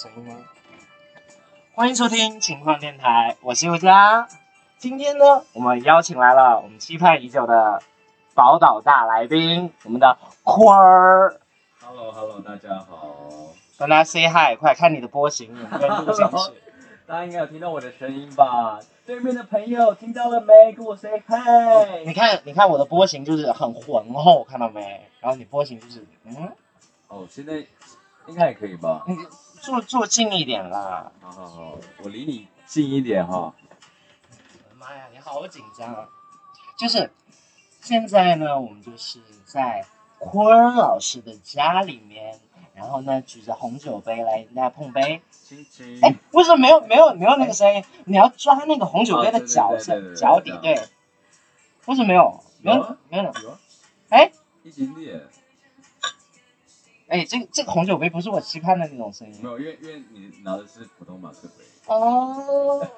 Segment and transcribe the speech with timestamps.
[0.00, 0.34] 声音吗？
[1.74, 4.26] 欢迎收听情况电台，我是尤佳。
[4.78, 7.82] 今天呢，我们邀请来了我们期盼已久的
[8.34, 11.38] 宝岛大来宾，我们的坤儿。
[11.82, 13.14] Hello Hello，大家好。
[13.76, 16.54] 跟大家 say hi，快看你的波形，跟录进去。
[17.06, 18.80] 大家应该有听到我的声音吧？
[19.04, 20.72] 对面的朋友听到了没？
[20.72, 22.06] 跟我 say hi。
[22.06, 25.06] 你看，你看我的波形就是很浑厚，看到没？
[25.20, 26.50] 然后你波形就是，嗯，
[27.08, 27.62] 哦，现在
[28.26, 29.04] 应该也可以吧？
[29.60, 31.12] 你坐坐近一点啦。
[31.20, 33.34] 好好好，我离你近一点哈。
[33.36, 36.08] 我的妈呀，你好紧张啊！
[36.78, 37.12] 就是
[37.82, 39.84] 现在呢，我们就是在
[40.18, 42.40] 坤老师的家里面，
[42.74, 45.20] 然后呢举着红酒杯来跟大家碰杯。
[45.30, 45.98] 亲亲。
[46.02, 47.84] 哎，为什么没有没有没有那个声音？
[48.06, 49.76] 你要抓那个红酒杯的脚
[50.16, 50.72] 脚底，对。
[51.84, 52.42] 为什么没有？
[52.62, 53.32] 没有没有
[54.08, 54.32] 哎
[54.62, 55.20] 一点点。
[57.10, 59.48] 哎，这个这个红酒杯不是我期盼的那种声音没。
[59.48, 61.64] 有，因为因为你拿的是普通马克杯。
[61.86, 62.88] 哦，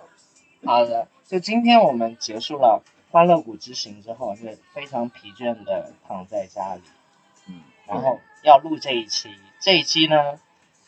[0.66, 6.82] 好的，就今天我们结束了欢乐谷之行之后，是非常疲倦的躺在家里，
[7.46, 7.62] 嗯。
[7.86, 9.30] 然后要录这一期。
[9.60, 10.38] 这一期呢，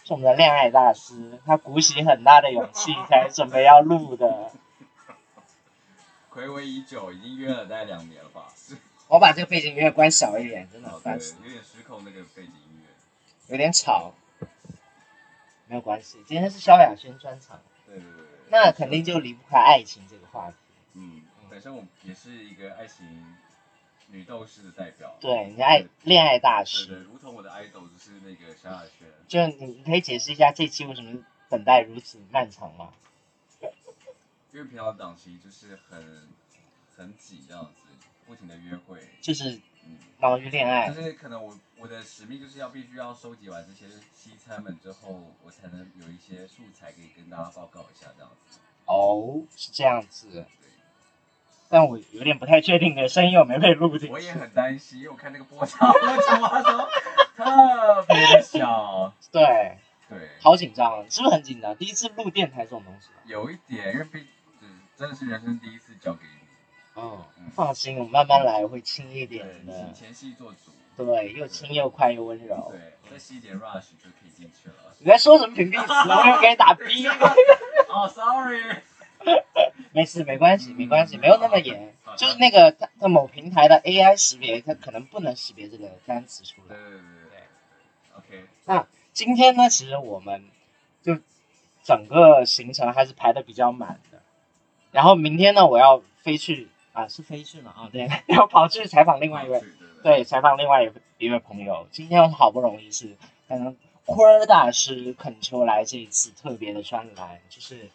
[0.05, 4.53] 是我们的恋爱大师，他鼓起很大的勇气才准备要录的。
[6.31, 8.53] 暌违已久，已经约了大概两年了吧？
[8.55, 8.77] 是。
[9.09, 12.53] 我把这个背景音乐关小一点，真的哦，对烦死，，有点失控那个背景。
[13.55, 14.13] 有点吵。
[15.69, 18.27] 没有关系，今天是萧亚轩专场，对对对对。
[18.51, 20.57] 那肯定就离不开爱情这个话题。
[20.95, 23.37] 嗯，本身我也是一个爱情
[24.09, 25.17] 女斗士的代表。
[25.21, 26.87] 对，你爱恋爱大对师。
[26.87, 29.09] 对，如同我的 idol 就是那个萧亚轩。
[29.29, 32.93] 就你你可以解释一下这期为什么等待如此漫长吗？
[34.53, 36.29] 因为平常档期就是很
[36.97, 37.89] 很挤这样子，
[38.27, 38.99] 不停的约会。
[39.21, 48.59] 就是嗯，忙于恋爱就，是可能我我的使命就是要必须要收集完这些西餐们之后，我才能有一些素材可以跟大家报告一下这样子。
[48.87, 50.47] 哦，是这样子，对，
[51.69, 54.15] 但我有点不太确定你的声音有没有被录进去。
[54.15, 56.89] 我也很担心，因为我看那个波长，波长
[57.37, 59.13] 特别的小。
[59.31, 59.77] 对，
[60.09, 61.77] 对，好紧张，啊，是不是很紧张？
[61.77, 63.11] 第一次录电台这种东西。
[63.27, 64.27] 有一点，因为毕
[64.63, 67.03] 嗯真的是人生第一次交给你。
[67.03, 69.93] 嗯嗯，放心，我慢慢来，会轻一点，的请。
[69.93, 70.73] 前戏做足。
[70.97, 72.71] 对，又轻又快又温柔。
[72.71, 74.75] 对，再吸一点 rush 就可以进去了。
[74.99, 75.93] 你在说什么屏蔽词？
[76.11, 77.07] 我又给你打 B。
[77.89, 78.83] 哦，sorry。
[79.93, 86.77] 没事，没关系，没关系，嗯没有那么严就是那个它它某平台的 AI 识别，它可能不能识别这个单词出来。
[86.77, 88.19] 对对对对对。
[88.19, 88.49] OK。
[88.67, 90.45] 那今天呢，其实我们
[91.03, 91.19] 就
[91.83, 94.21] 整个行程还是排的比较满的。
[94.93, 97.73] 然后明天呢，我要飞去啊，是飞去嘛？
[97.77, 99.63] 啊，对， 要跑去采访另外一位，
[100.05, 100.23] 对。
[100.23, 101.89] 采访另外一位一位朋友。
[101.91, 103.17] 今天好不容易是，
[103.49, 107.91] 嗯，坤儿大师恳求来这一次特别的专栏，就是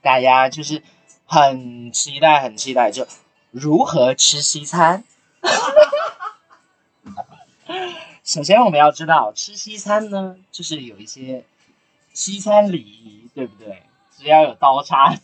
[0.00, 0.84] 大家就是
[1.26, 3.08] 很期待，很期待，就
[3.50, 5.02] 如何吃西餐。
[8.22, 11.44] 首先我们要知道，吃西餐呢，就是有一些
[12.12, 13.82] 西餐礼仪，对不对？
[14.16, 15.16] 是要有刀叉。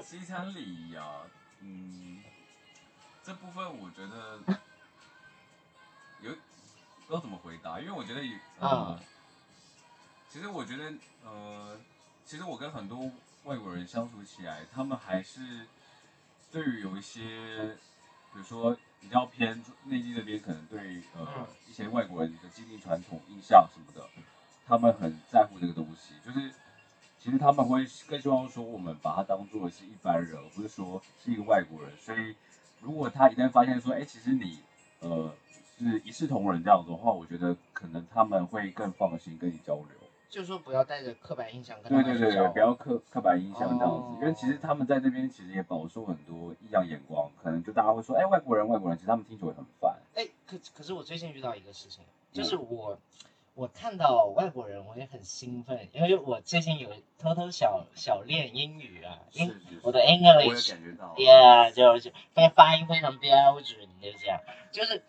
[0.00, 1.22] 西餐礼仪啊，
[1.60, 2.18] 嗯，
[3.22, 4.58] 这部分我觉得
[7.08, 8.98] 不知道怎么回答，因为我觉得有，呃，嗯
[10.28, 10.92] 其实我觉得，
[11.24, 11.74] 呃，
[12.26, 13.10] 其实我跟很多
[13.44, 15.66] 外国人相处起来，他们还是
[16.52, 17.78] 对于有一些，
[18.34, 21.46] 比如说比较偏内地那边，可能对呃嗯。
[21.66, 24.06] 一些外国人的既定传统印象什么的，
[24.66, 26.52] 他们很在乎这个东西，就是
[27.18, 31.96] 其实他们会更希望说我们把他当做是一般人，而不是说是一个外国人。
[31.96, 32.36] 所以
[32.82, 34.58] 如果他一旦发现说，哎，其实你
[35.00, 35.34] 呃
[35.78, 39.86] 是一视同仁这样子的话，我觉得可能他们会更放心跟你交流。
[40.28, 49.96] 就是说不要带着刻板印象跟对对对对，不要刻刻板印象这样子，哦因为其实他们在那边其实也饱受很多异样眼光，可能就大家会说，哎，外国人外国人，其实他们听久了很烦。
[50.14, 52.98] 哎，可可是我最近遇到一个事情，就是我、
[53.54, 61.14] 我看到外国人，我也很兴奋，因为我最近有偷偷小小练英语啊，英是我的 English，感觉到。
[61.16, 64.38] yeah，就是非发音非常标准，就这样。
[64.70, 65.02] 就是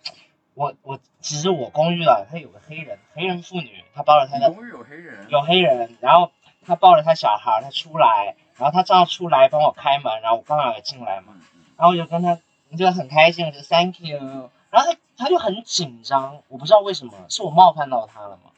[0.59, 5.29] 我我其实我公寓啊，他有个黑人黑人妇女，她抱着她的公寓有黑人？
[5.29, 6.33] 有黑人，然后
[6.65, 11.33] 她抱着她小孩，她出来，然后她正要出来帮我开门，然后我刚好也进来嘛。
[11.77, 12.37] 然后我就跟她，
[12.71, 14.49] 我就很开心，我就 Thank you。
[14.69, 18.51] 然后她她就很紧张，我不知道为什么，是我冒犯到她了吗？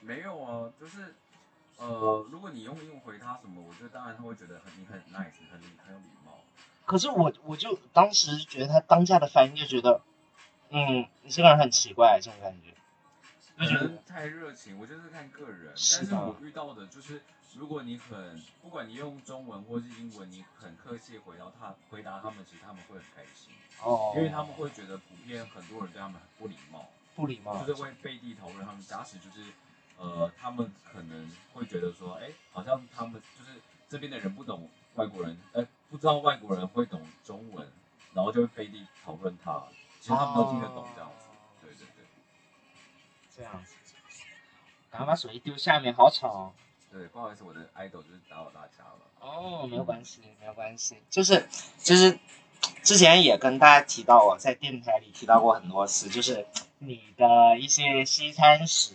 [0.00, 1.14] 没有啊，就是
[1.78, 6.32] 呃，如果你用英文回她什么，我觉得当然他会觉得很你很 nice，很礼很有礼貌。
[6.84, 10.00] 可是我我就当时觉得她当下的反应就觉得，
[10.70, 12.74] 嗯，你这个人很奇怪这种感觉。
[13.56, 15.74] 可就觉得能太热情，我就是看个人。
[15.76, 17.22] 是的但是我遇到的就是，
[17.54, 23.50] 如果你很，不管你用中文或是英文，你很客气回答他，回答他们，其实他们会很开心，
[23.82, 29.50] 哦，因为他们会觉得普遍很多人对他们很不礼貌，不礼貌，就是会背地讨论他们假使就是，
[29.96, 33.58] 呃，他们可能会觉得说，哎，好像他们就是
[33.88, 37.66] 这边的人不懂外国人，呃，不知道外国人会懂中文，
[38.12, 39.62] 然后就会背地讨论他，
[40.06, 41.26] 其实他们都听得懂这样子。
[41.60, 42.04] 对对对。
[43.36, 43.74] 这样子。
[44.88, 46.52] 赶快把手机丢下面，好吵哦。
[46.92, 49.00] 对，不好意思，我的 idol 就是打扰大家了。
[49.18, 51.48] 哦，没有关系，没有关系，就是
[51.82, 52.20] 就是
[52.84, 56.46] 之前也跟大家提到我，在电台里提到过很多次，就是
[56.78, 58.94] 你的一些西餐史，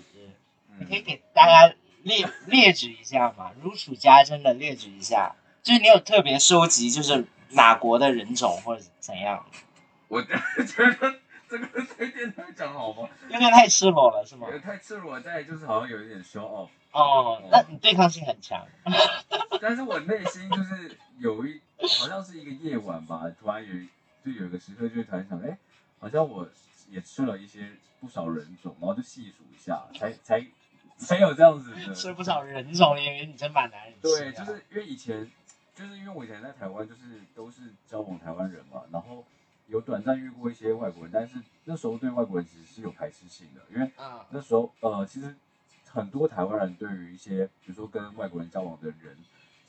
[0.80, 9.46] 你可以嗯，给大家列列举一下嘛，如数家珍的列举一下，就是你有特别收集，就是哪国的人种或者怎样，
[10.12, 11.16] 我觉得
[11.48, 13.08] 这个在电台讲好吗？
[13.30, 14.50] 有点太赤裸了，是吗？
[14.52, 18.68] 也太赤裸，在就是好像有一点 show off，哦，那你对抗性很强，
[19.62, 21.62] 但是我内心就是有一，
[21.98, 23.88] 好像是一个夜晚吧，突然有一
[24.26, 25.58] 就有一个时刻，就突然想，哎，
[25.98, 26.46] 好像我
[26.90, 27.72] 也吃了一些
[28.02, 30.46] 不少人种，然后就细数一下，才才
[30.98, 35.32] 才有这样子的，吃不少人种，因为你真蛮难吃对，就是因为以前，
[35.74, 39.26] 就是因为我以前在台湾，就是都是交往台湾人嘛，然后
[39.72, 45.34] 有短暂遇过一些外国人，但是那时候对外国人其实是有排斥性的，因为嗯那时候呃，其实
[45.86, 49.18] 很多台湾人对于一些比如说跟外国人交往的人，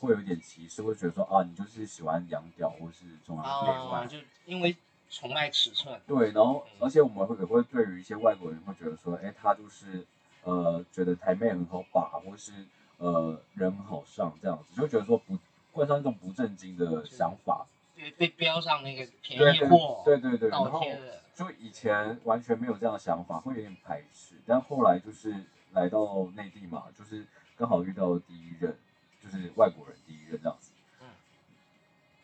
[0.00, 4.06] 会有一点歧视，会觉得说啊，你就是喜欢洋屌或是中央内哦，外。
[4.08, 4.76] 就因为
[5.08, 10.04] 崇拜尺寸，对，然后嗯而且我们会会对于一些外国人会觉得说，哎，他就是
[10.42, 12.52] 呃觉得台妹很好把，或是
[12.98, 15.38] 呃人很好上这样子，就觉得说不
[15.72, 17.64] 会上一种不正经的想法。
[18.02, 25.34] 被被标上那个便宜货，对对对，然倒后贴的，就以前完全没有这样的想法，会有点排斥，但后来就是
[25.72, 27.26] 来到内地嘛，就是
[27.56, 28.76] 刚好遇到第一任，
[29.22, 31.06] 就是外国人第一任这样子，嗯。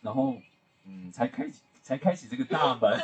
[0.03, 0.35] 然后
[0.85, 2.99] 嗯，才开启才开启这个大门，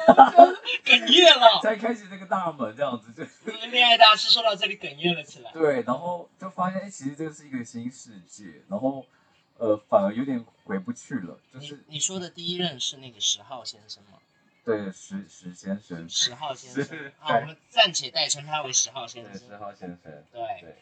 [0.85, 1.61] 哽咽了。
[1.65, 5.51] 才开启这个大门这样子，就那个恋爱大师说到这里哽咽了起来。
[5.53, 9.07] 对，然后就发现哎，其实这是一个新世界，然后
[9.59, 14.19] 呃，反而有点回不去了，就是你你说的第一任是那个十号先生吗？
[14.65, 19.75] 对石石先生，十号先生是 啊，我们暂且代称他为十号先对十号。
[19.75, 20.77] 先生，对，对，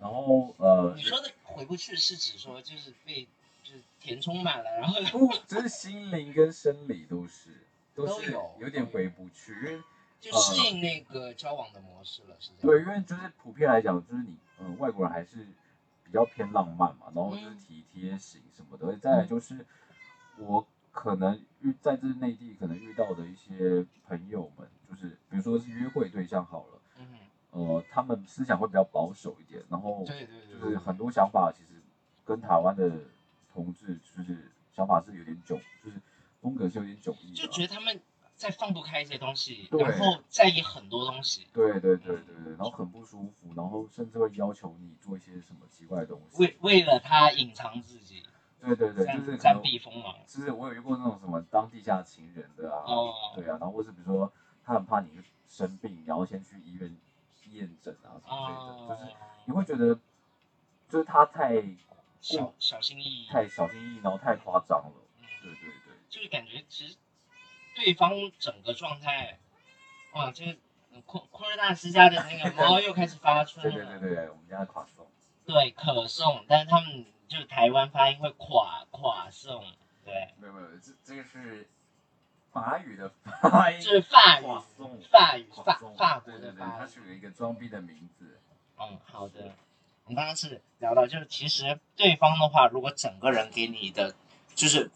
[0.00, 3.24] 然后呃，你说的回不去是指说就是被
[3.64, 7.50] 就是填充满了，然后不，就是心灵跟生理都是
[7.94, 9.82] 都是有有点回不去，因为
[10.20, 12.78] 就适应那个交往的模式了，是这样。
[12.78, 15.44] 对，因为就是普遍来讲，就是你呃外国人还是
[16.12, 19.64] 比较偏浪漫嘛，然后就是嗯体贴型什么的，再来就是
[20.36, 27.06] 我可能遇在这内地可能遇到的一些朋友们，就是比如说是约会对象好了，嗯，
[27.52, 31.80] 呃，他们思想会比较保守一点，然后就是很多想法其实
[32.26, 32.92] 跟台湾的
[33.50, 35.98] 同志就是想法是有点迥，就是
[36.42, 37.48] 风格是有点迥异的。
[37.48, 37.98] 觉得他们
[38.42, 46.42] 在放不开一些东西，然后在意很多东西，对对对对对，然后很不舒服，然后甚至会要求你做一些什么奇怪的东西。
[46.42, 48.24] 为为了他隐藏自己，
[48.60, 50.16] 对对对，就是暂，避锋芒。
[50.26, 54.32] 就是我有遇过那种什么当地下情人的啊，哦对啊，然后或是比如说
[54.64, 55.10] 他很怕你
[55.48, 56.96] 生病，然后先去医院
[57.52, 59.12] 验诊啊什么之类的，哦，就是
[59.44, 59.94] 你会觉得，
[60.88, 61.62] 就是他太
[62.20, 64.92] 小小心翼翼，太小心翼翼，然后太夸张了。
[65.20, 65.81] 嗯对对对。
[67.74, 69.38] 对方整个状态，
[70.12, 70.56] 哇，这个
[71.06, 75.06] 昆昆尔大师家的那个猫 又开始发春对了，对对对，我们家的垮送。
[75.44, 79.64] 对可颂，但是他们就是台湾发音会垮垮颂，
[80.04, 81.68] 对，没有没有，这这个是
[82.52, 83.10] 法语的
[83.40, 84.44] 发音，就是法语
[85.10, 86.72] 法语法法国对对对，的发音。
[86.78, 88.38] 它是有一个装逼的名字。
[88.78, 89.52] 嗯，好的。
[90.04, 94.14] 我们刚刚是聊到，就是其实对方的话，如果整个人给你的
[94.54, 94.90] 就是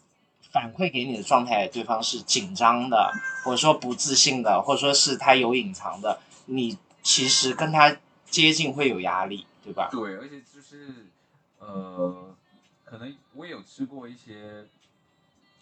[0.57, 7.95] 反馈给你的状态，对方是紧张的，或者说不自信的，或者说是他有隐藏的，你其实跟他
[8.25, 9.87] 接近会有压力，对吧？
[9.91, 11.05] 对，而且就是
[11.59, 12.35] 呃，
[12.83, 14.65] 可能我也有吃过一些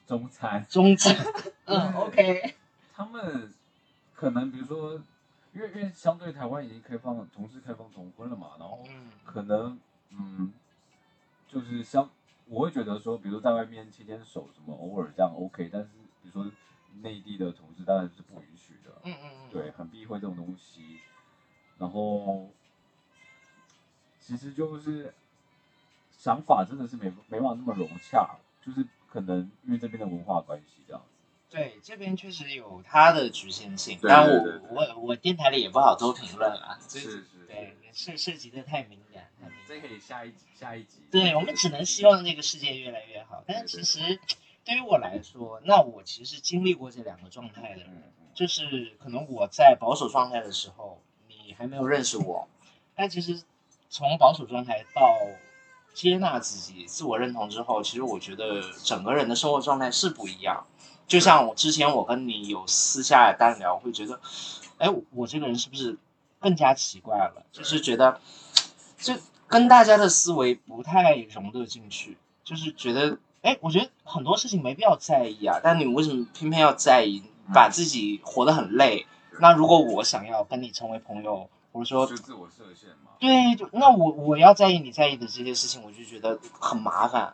[0.08, 1.14] 中餐，中餐，
[1.66, 2.56] 嗯，OK，
[2.96, 3.54] 他们
[4.16, 4.94] 可能比如说，
[5.54, 9.12] 因为因为相对台湾已经开放了同时开放同婚了嘛，然后嗯。
[9.26, 9.78] 可能
[10.12, 10.54] 嗯，
[11.52, 12.10] 就是相
[12.48, 15.90] 我会觉得说，比如在外面牵牵手什么，偶尔这样 OK，但是
[16.22, 16.52] 比如说
[17.02, 21.00] 内地的同志当然是不允许的，嗯嗯嗯，对，很避讳这种东西。
[21.78, 22.50] 然后
[24.20, 25.14] 其实就是
[26.12, 31.08] 想法真的是没没办法那么融洽，就是可能因为这边的文化关系这样子。
[31.50, 39.15] 对，这边确实有它的局限性，对但我我我电台里也不好多评论啊，这是是对，涉涉及的太敏感，太敏感。
[39.68, 41.00] 这可以下一集下一集。
[41.12, 43.44] 对，我们只能希望这个世界越来越好。
[43.48, 44.20] 但是其实
[44.64, 52.48] 对于我来说，那我其实经历过这两个状态的人，就是可能我在保守状态的时候，你还没有认识我，
[52.96, 53.44] 但其实
[53.90, 55.18] 从保守状态到
[55.94, 60.66] 接纳自己、自我认同之后，其实我觉得整个人的生活状态是不一样。
[61.08, 64.20] 就像我之前我跟你有私下单聊，会觉得，
[64.80, 65.96] 哎，我这个人是不是
[66.40, 67.46] 更加奇怪了？
[67.52, 68.20] 就是觉得，
[68.98, 69.14] 就
[69.48, 77.24] 跟大家的思维不太融得进去，就是觉得，哎，我觉得很多事情没必要在意啊，但你为什么偏偏要在意，
[77.54, 79.06] 把自己活得很累？
[79.40, 83.12] 那如果我想要跟你成为朋友，或者说就自我设限嘛。
[83.20, 87.34] 对，就那我我要在意你在意的这些事情，我就觉得很麻烦，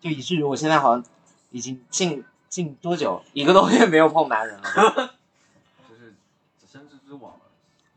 [0.00, 1.04] 就以至于我现在好像
[1.50, 4.62] 已经近近多久一个多月没有碰男人了。
[5.88, 6.14] 就是
[6.70, 7.40] 生之之往了。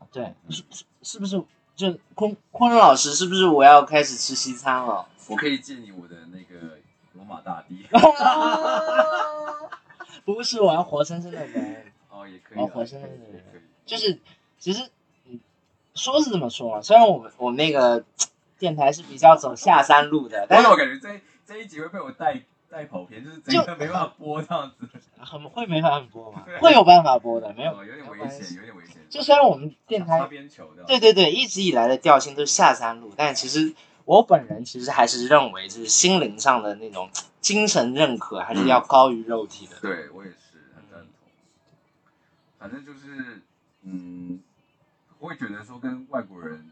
[0.10, 1.42] 对，是是是不是？
[1.80, 5.06] 就坤坤老师，是不是我要开始吃西餐了？
[5.28, 6.76] 我可以借你我的那个
[7.14, 7.86] 罗马大帝。
[10.26, 11.90] 不是，我要活生生的人。
[12.10, 12.64] 哦，也可以啊。
[12.64, 13.42] 哦活生生的人。
[13.86, 14.18] 就是
[14.58, 14.90] 其实，
[15.24, 15.40] 嗯，
[15.94, 18.04] 说是这么说啊，虽然我们我们那个
[18.58, 24.88] 电台是比较走下山路的，但是我感觉这这一集会被我带带跑偏，就是整个没办法播这样子。
[25.18, 28.96] 很会没办法播嘛，会有办法播的，没有哦，有点危险，有点危险。
[29.10, 30.84] 就虽然我们电擦台边球的。
[30.84, 33.74] 对对对，一直以来的调性都是下山路，但其实
[34.04, 37.10] 我本人其实还是认为，就是心灵上的那种
[37.40, 39.76] 精神认可还是要高于肉体的。
[39.80, 41.10] 对我也是很赞同。
[42.58, 43.42] 反正就是，
[43.82, 44.40] 嗯，
[45.18, 46.70] 我会觉得说跟外国人，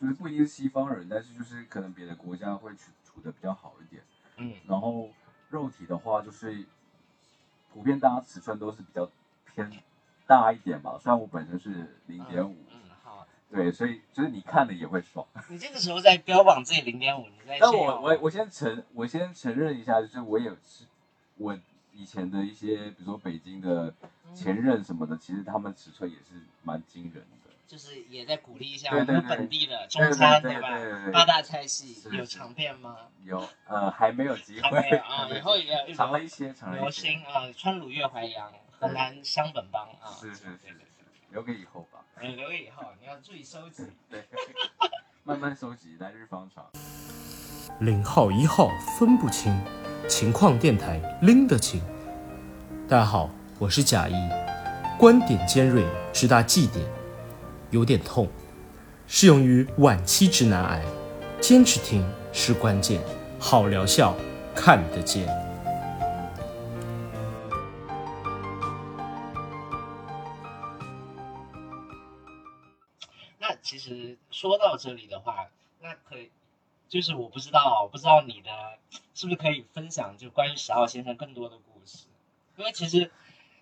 [0.00, 4.02] 就是不一定是西方人，但是就是可能别的国家会处处的比较好一点。
[4.40, 5.08] 嗯，然后
[5.50, 6.64] 肉体的话，就是
[7.72, 9.08] 普遍大家尺寸都是比较
[9.54, 9.70] 偏
[10.26, 10.98] 大一点吧。
[11.00, 15.26] 虽然我本身是零点五，嗯，好，对，所以就是你看了也会爽。
[15.48, 20.84] 你这个时候在标榜自己零点五，你在但我我我先承我先承认一下，就是我也是
[21.36, 21.58] 我
[21.92, 23.92] 以前的一些，比如说北京的
[24.34, 27.39] 前任什么的，其实他们尺寸也是蛮惊人的。
[27.70, 30.76] 就是也在鼓励一下我们本地的中餐，对对吧？
[30.76, 32.96] 对对八大菜系有是尝遍吗？
[33.22, 40.84] 有呃还没有机还会，没有啊， 以后也要尝了一些，尝一些，星啊，川鲁粤淮扬，河南湘本帮啊，是是是对对对
[41.30, 42.04] 留给以后吧。
[42.20, 43.84] 嗯，留给以后你要注意收集。
[44.10, 44.24] 对，
[45.22, 46.66] 慢慢收集，来日方长。
[47.78, 49.56] 零号一号分不清，
[50.08, 51.80] 情况电台拎得清。
[52.88, 54.14] 大家好，我是贾一，
[54.98, 56.84] 观点尖锐，直达祭点，
[57.70, 58.28] 有点痛，
[59.06, 60.84] 适用于晚期直男癌，
[61.40, 63.00] 坚持听是关键，
[63.38, 64.16] 好疗效
[64.54, 65.26] 看得见。
[73.38, 75.48] 那其实说到这里的话，
[75.80, 76.30] 那可以，
[76.88, 78.50] 就是我不知道，不知道你的
[79.14, 82.06] 是不是可以分享就关于十号先生更多的故事，
[82.56, 83.12] 因为其实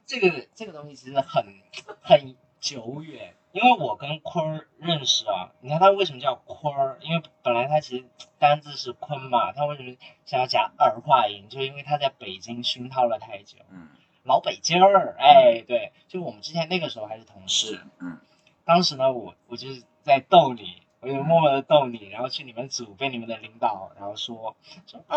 [0.07, 1.61] 这个这个东西其实很
[2.03, 6.99] 很久远，因为我跟坤儿认识啊，你看他为什么叫坤儿？
[7.00, 8.05] 因为本来他其实
[8.38, 11.49] 单字是坤嘛，他为什么想要加儿化音？
[11.49, 13.88] 就因为他在北京熏陶了太久，嗯
[14.25, 18.19] 老北京儿，哎，对，就我们之前那个时候还是同事，嗯，
[18.64, 24.55] 当时呢，我我就是在逗你，我就默默的逗你，然后去你们组被你们的领导，然后说
[24.87, 25.17] 说啊，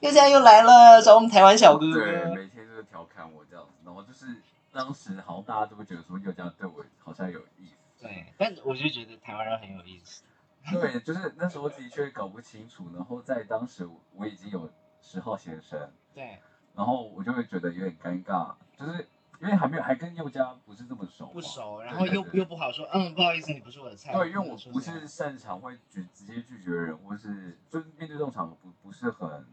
[0.00, 4.26] 又这样又来了，找我们台湾小哥对，哥，每天都是调侃我这样子，然后就是
[4.76, 8.04] 当时好像大家都会觉得说又这样对我好像有意思。
[8.06, 10.22] 对，但我就觉得台湾人很有意思，
[10.70, 16.38] 对，就是那时候的确搞不清楚，然后在当时我已经有十号先生，对，
[16.74, 19.08] 然后我就会觉得有点尴尬，就是
[19.40, 29.46] 因为还没有还跟佑家不是这么熟，不熟，然后又又不好说，嗯，不好意思，你不是我的菜，对，因为我不是擅长会拒直接拒绝人，或是就是面对这种场合不不是很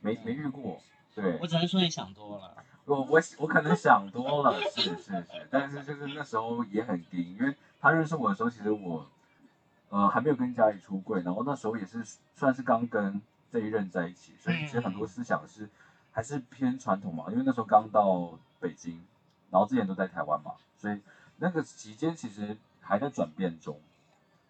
[0.00, 0.80] 没没遇过，
[1.14, 1.38] 对。
[1.42, 9.06] 我只能说你想多了，我我我可能想多了，是是是，但是就是那时候也很低，因为他认识我的时候，其实我
[9.88, 12.02] 呃还没有跟家里出柜，然后那时候也是
[12.34, 15.68] 算是刚跟这一任在一起，所以其实很多思想是
[16.12, 19.04] 还是偏传统嘛，因为那时候刚到北京，
[19.50, 21.00] 然后之前都在台湾嘛，所以
[21.38, 23.80] 那个期间其实还在转变中，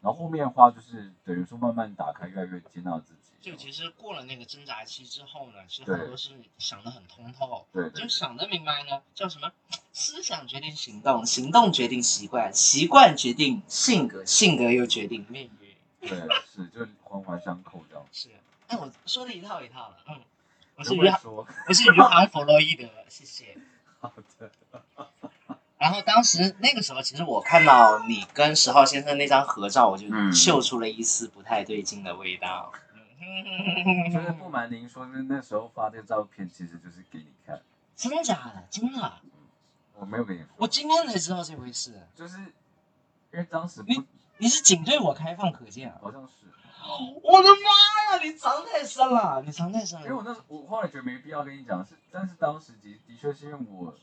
[0.07, 9.51] 然后后面的话就是等于说慢慢打开，越来越接纳自己，就其实过了那个挣扎期之后呢，其实对很多事想得很通透，对对就想得明白呢，叫什么？
[9.93, 16.09] 思想决定行动，行动决定习惯，习惯决定性格，性格又决定命运。
[16.09, 16.21] 对
[16.55, 18.07] 是就环环相扣这样。
[18.13, 18.29] 是，
[18.69, 20.21] 哎，我说的一套一套了，嗯，
[20.77, 21.21] 我是余杭，
[21.67, 23.59] 我是余杭弗洛伊德，谢谢。
[25.87, 32.73] 然后当时那个时候，其实我看到你跟十号先生那张合照，我就嗯嗅出了一丝不太对劲的味道。
[34.13, 37.63] 就是不瞒您说，那那时候发这个照片，其实就是给你看，
[37.95, 38.65] 真的假的？
[38.69, 39.13] 真的？
[39.95, 41.95] 我没有给你说，我今天才知道这回事。
[42.17, 42.37] 就是
[43.33, 44.05] 因为当时你
[44.39, 46.01] 你是仅对我开放可见啊！
[46.03, 46.47] 好像是，
[47.23, 50.05] 我的妈呀，你藏太深了，你藏太深了。
[50.05, 53.95] 因为我那时我后来觉得没必要跟你讲，是但是当时的的确是因为我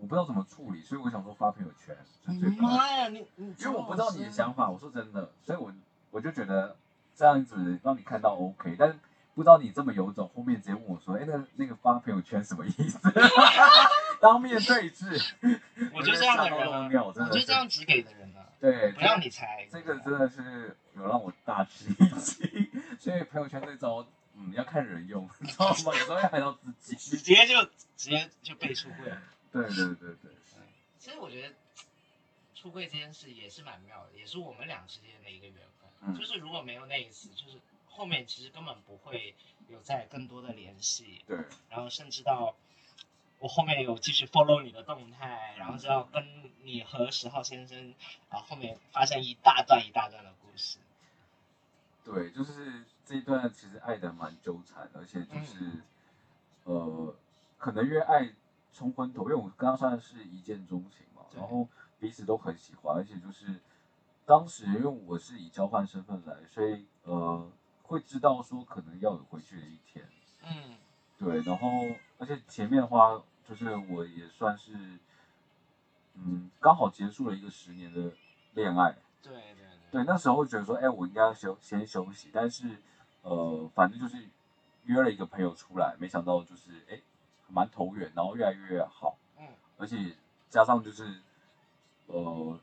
[0.00, 1.94] 我不知道怎么处理，所以我想说发朋友圈
[2.26, 2.68] 是最快。
[2.68, 5.72] 妈呀，你你因为我不知道你的想法，我说真的，所以我
[6.10, 6.76] 我就觉得
[7.14, 8.98] 这样子让你看到 OK，但是
[9.34, 12.98] 不知道你这么有种，后面直接问我说，哎，那那个发朋友圈什么意思？
[14.20, 15.18] 当面对质，
[15.94, 19.66] 我就这样的人我的就这样指给的人啊，对，不让你猜。
[19.70, 25.74] 这个真的是有让我大吃一惊， 所以朋友圈这招，嗯，要看人用，你知道吗？
[25.86, 27.16] 有时候要看到自己直。
[27.18, 27.62] 接就
[27.96, 29.16] 直接就背出柜了。
[29.52, 30.30] 对对对对，
[30.98, 31.54] 其实我觉得
[32.54, 35.90] 出柜这件事也是蛮妙的，也是我们俩之间的一个缘分。
[36.02, 39.34] 嗯就是如果没有那一次，就是后面其实根本不会
[39.68, 41.38] 有再更多的联系，对，
[41.68, 42.54] 然后甚至到
[43.38, 47.94] 我后面有继续 follow 你的动态，然后知道跟你和十号先生
[48.28, 50.78] 啊后面发生一大段一大段的故事。
[52.04, 55.82] 对，就是这一段其实爱的蛮纠缠，而且就是、
[56.64, 57.14] 呃，
[57.58, 58.32] 可能因为爱
[58.72, 63.60] 冲昏头，因为我跟他算是一见钟情嘛，然后彼此都很喜欢，而且就是
[64.24, 67.50] 当时因为我是以交换身份来，所以呃
[67.82, 70.08] 会知道说可能要有回去的一天，
[70.42, 70.76] 嗯，
[71.18, 71.68] 对，然后
[72.18, 74.72] 而且前面的话就是我也算是
[76.14, 78.12] 嗯刚好结束了一个十年的
[78.54, 78.96] 恋爱。
[79.22, 82.80] 对对对，那时候会觉得说，哎，我应该要休先休息，但是，
[83.22, 84.16] 呃，反正就是
[84.84, 86.98] 约了一个朋友出来，没想到就是，哎，
[87.52, 89.46] 蛮投缘，然后越来越好，嗯
[89.78, 90.16] 而且
[90.48, 91.20] 加上就是，
[92.06, 92.58] 呃，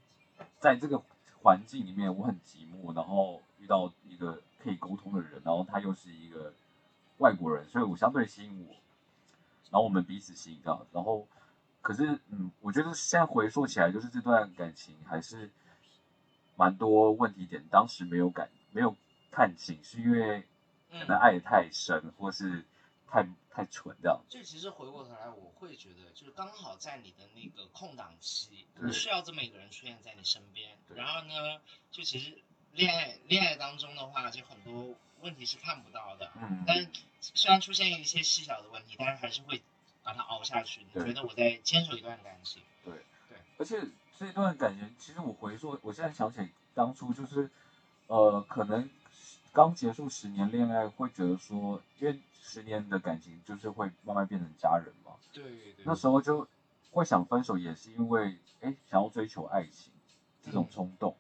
[0.60, 1.02] 在这个
[1.42, 6.54] 环境里面，我很寂寞，然后遇到一个可以沟通的人，然后他又是一个
[7.18, 8.74] 外国人，所以我相对吸引我，
[9.72, 11.28] 然后我们彼此吸引到，然后，
[11.82, 15.50] 可是，嗯，我觉得现在回溯起来，就是这段感情还是。
[16.60, 18.96] 蛮多问题点，当时没有感没有
[19.30, 20.44] 看清，是因为
[20.90, 22.66] 可能嗯，爱得太深，或是
[23.10, 24.22] 太太蠢这样。
[24.30, 30.78] 就其实回过头来，我会觉得，就是刚好在你的那个空档期，你需要这么一个人出现在你身边。
[30.96, 32.38] 然后呢，就其实
[32.74, 36.32] 恋爱恋爱当中的话，就很多问题是看不到的。
[36.36, 36.88] 嗯，但
[37.22, 39.62] 虽然出现一些细小的问题，但是还是会
[40.04, 40.86] 把它熬下去。
[40.94, 42.62] 你觉得我在坚守一段感情？
[42.84, 42.94] 对
[43.30, 43.82] 对而且
[44.18, 47.50] 这段感情，其实我回溯，我现在想起当初就是，
[48.08, 48.90] 呃，可能
[49.58, 55.84] 刚结束十年恋爱，会觉得说，因为十年的感情就是会慢慢变成家人嘛，对对。
[55.84, 56.48] 那时候就
[56.92, 59.92] 会想分手，也是因为哎想要追求爱情
[60.44, 61.18] 这种冲动。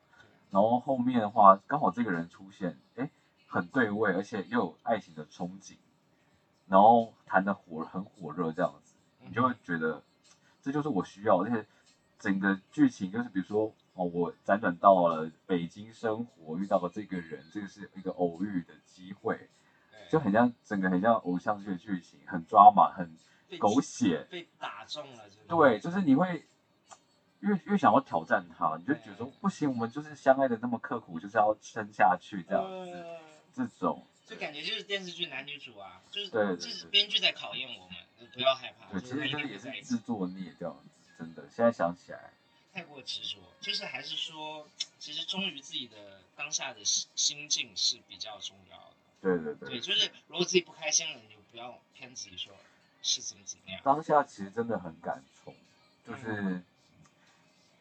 [0.51, 3.09] 然后后面的话，刚好这个人出现，哎，
[3.47, 5.73] 很对味，而且又有爱情的憧憬，
[6.67, 8.93] 然后谈的火很火热这样子，
[9.25, 10.03] 你就会觉得
[10.61, 11.65] 这就是我需要，而且
[12.19, 19.49] 整个剧情就是比如说哦，我辗转到了北京生活，遇到了这个人，这个是一个偶遇的机会，
[20.09, 23.17] 就很像整个很像偶像剧的剧情，很抓马，很
[23.59, 26.45] 狗血，被打中了，对，就是你会
[27.39, 33.19] 越越想要挑战他，你就觉得说不行，我们就是相爱的那么刻苦，就是要撑下去这样子，呃
[33.53, 34.05] 这种。
[34.27, 42.33] 就感觉就是电视剧男女主啊，就是对对这是对编剧在考验我们，不要害怕，对，其实就是也是自作孽这样子，真的，现在想起来，
[42.77, 44.67] 太过执着，就是还是说，
[44.99, 48.93] 其实忠于自己的当下的心心境是比较重要的。
[49.19, 52.53] 对对对，对，就是如果自己不开心了，你就不要骗自己说
[53.01, 53.81] 是怎么怎么样。
[53.83, 55.55] 当下其实真的很感冲，
[56.05, 56.61] 就是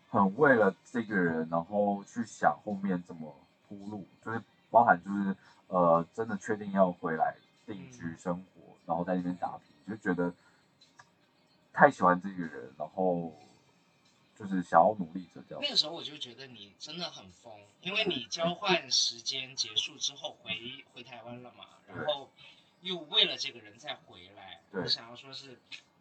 [0.08, 3.36] 很为了这个人，然后去想后面怎么
[3.68, 5.36] 铺路，就是包含就是
[5.68, 10.32] 呃，真的确定要回来定居生活，然后在那边打拼，就觉得
[11.74, 13.38] 太喜欢这个人，然后
[14.38, 15.70] 就是想要努力着这样那。
[15.70, 22.30] 个时候我就觉得你真的很疯，因为你交换时间结束之后回回台湾了嘛，然后
[22.82, 25.58] 又为了这个人再回来，对我想要说是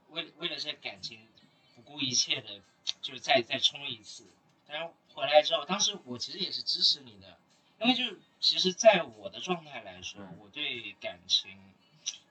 [0.10, 1.28] 为为了这感情
[1.76, 2.62] 不顾一切的，
[3.02, 4.26] 就是再再冲一次。
[4.68, 7.38] 然后回来之后，当时我其实也是支持你的，
[7.80, 11.58] 因为就是其实，在我的状态来说，嗯我对感情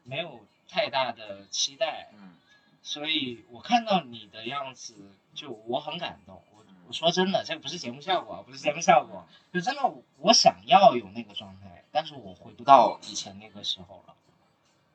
[0.02, 2.36] 没有太大的期待，嗯
[2.84, 4.94] 所以我看到你的样子，
[5.34, 6.40] 就我很感动。
[6.54, 9.82] 我我说真的，这个不是节目效果，不是节目效果，就真的
[10.18, 14.14] 我想要有那个状态，但是我回不到以前那个时候了。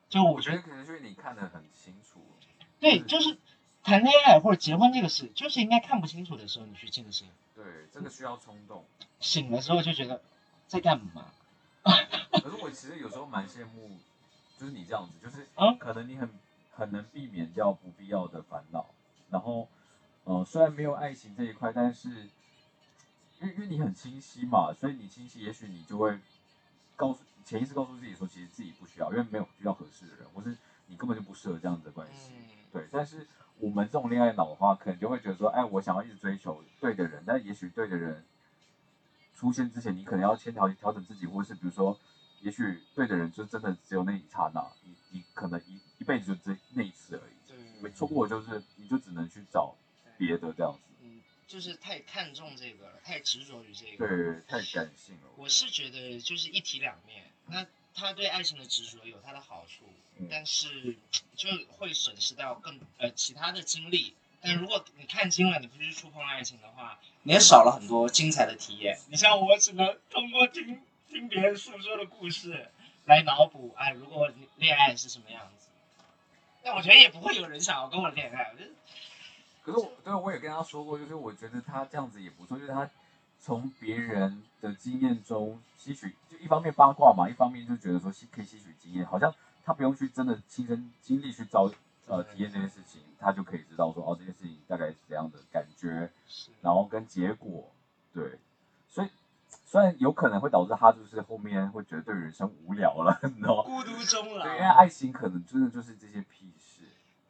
[0.07, 2.21] 就我我觉得，可能就是你看得很清楚，
[2.79, 3.37] 对，就是
[3.83, 8.85] 谈恋爱或者结婚这个事，就是应该看不清楚的时候你去进行，对，这个需要冲动。
[9.19, 10.21] 醒了之后就觉得
[10.67, 11.25] 在干嘛？
[12.31, 13.97] 可是我其实有时候蛮羡慕，
[14.57, 16.29] 就是你这样子，就是啊可能你很
[16.79, 18.85] 很能避免掉不必要的烦恼，
[19.29, 19.67] 然后
[20.23, 22.09] 呃虽然没有爱情这一块，但是
[23.41, 26.17] 因为因为你很清晰嘛，所以你清晰，也许你就会
[26.95, 32.31] 告诉潜意识告诉自己说，其实自己不需要，因为没有遇到合适的人，或是你根本就不适合这样子的关系。
[32.37, 38.23] 嗯，对，但是我们这种恋爱脑的话，可能就会觉得说，哎，我想要一直追求对的人，但也许对的人
[39.33, 41.97] 出现之前，你可能要先调调整自己，或是比如说，
[42.41, 49.75] 也许对的人就真的只有那一刹那，你你可能一一辈子就这那一次而已，对，没错过就是你就只能去找
[50.17, 54.07] 别的这样子，嗯，就是太看重这个了，太执着于这个。
[54.07, 55.29] 对，太感性了。
[55.35, 57.25] 我是觉得就是一体两面。
[57.47, 59.85] 那他对爱情的执着有他的好处，
[60.17, 60.95] 嗯但是
[61.35, 64.15] 就会损失掉更呃其他的精力。
[64.41, 68.97] 但如果你看清了，你不去触碰爱情的话，你也少了很多精彩的体验。
[69.09, 72.69] 你像我只能通过听听别人诉说的故事
[73.05, 75.48] 来脑补，哎，如果你恋爱是什么样子。
[76.69, 78.53] 但我觉得也不会有人想要跟我恋爱，
[79.63, 82.87] 可是我对我也跟他说过，就是我觉得他这样子也不错，就是他
[83.39, 89.33] 从别人的经验中吸取，就一方面八卦嘛，一方面就觉得说吸可以吸取经验，好像
[89.65, 91.71] 他不用去真的亲身经历去遭
[92.05, 96.11] 呃体验这件事情，他就可以知道说哦这件事情大概是怎样的感觉，
[96.61, 97.71] 然后跟结果，
[98.13, 98.37] 对，
[98.87, 99.09] 所以
[99.65, 103.63] 虽然有可能会导致他就是后面会觉得对人生无聊了， 你知道吗？
[103.63, 104.43] 孤独终老。
[104.43, 106.81] 对，因为爱情可能真的就是这些屁事，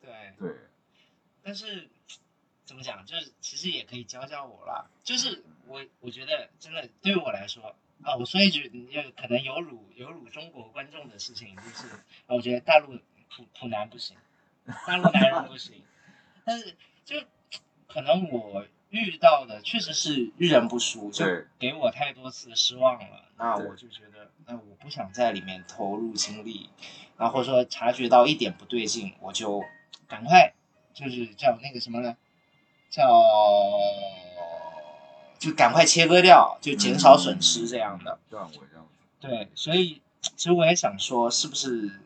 [0.02, 0.34] 对。
[0.38, 0.56] 对，
[1.44, 1.90] 但是
[2.66, 4.90] 怎么讲，就是其实也可以教教我啦。
[5.04, 12.98] 就是我我觉得真的对于我来说啊，我说一句就可能有辱有辱中国观众的事情，就是啊我觉得大陆
[13.30, 14.16] 普普男不行，
[14.88, 15.84] 大陆男人不行。
[16.46, 17.18] 但是就
[17.88, 21.26] 可能我遇到的确实是遇人不淑，就
[21.60, 23.26] 给我太多次失望了。
[23.38, 26.70] 那我就觉得，那我不想在里面投入精力，
[27.18, 29.64] 然后或者说察觉到一点不对劲，我就
[30.08, 30.54] 赶快
[30.94, 32.18] 就是叫那个什么呢？
[32.90, 33.08] 叫
[35.38, 38.20] 就赶快切割掉，就减少损失这样的。
[38.30, 38.92] 断尾这样子。
[39.20, 42.02] 对，所以其实我也想说，是不是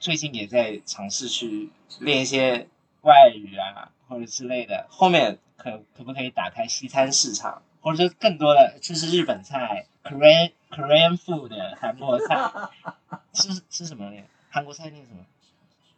[0.00, 2.66] 最近也在尝试去练一些
[3.02, 4.86] 外语啊，或者之类的。
[4.90, 12.50] 后面可可不可以打开西餐市场，或者说更多的就是日本菜，Korean Korean food 的韩国菜，
[13.32, 14.22] 吃吃什么呢？
[14.50, 15.24] 韩国菜念什么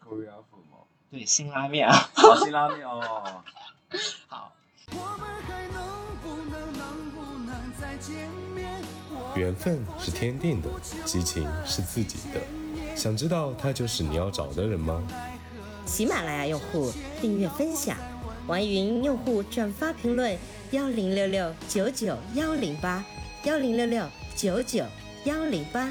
[0.05, 0.79] ？？Korean food 吗？
[1.11, 1.95] 对，辛拉面啊。
[2.15, 3.43] 好，辛拉面哦。
[4.29, 4.53] 好，
[4.93, 5.83] 我们还能
[6.23, 8.71] 不能能不能再见面？
[9.11, 10.69] 我缘分是天定的，
[11.05, 12.41] 激情是自己的。
[12.97, 15.03] 想知道他就是你要找的人吗？
[15.85, 17.97] 喜马拉雅用户订阅分享，
[18.47, 20.39] 网易云用户转发评论
[20.71, 23.05] 幺零六六九九幺零八
[23.43, 24.85] 幺零六六九九
[25.25, 25.91] 幺零八。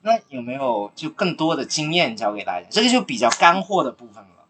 [0.00, 2.66] 那有没有就更多的经验教给大家？
[2.70, 4.46] 这个就比较干货的部分了。